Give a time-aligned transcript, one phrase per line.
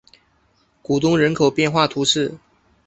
[0.81, 2.33] 古东人口变化图示